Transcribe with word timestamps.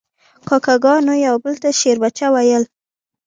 کاکه 0.47 0.75
ګانو 0.83 1.15
یو 1.27 1.35
بل 1.43 1.55
ته 1.61 1.69
شیربچه 1.79 2.27
ویل. 2.33 2.63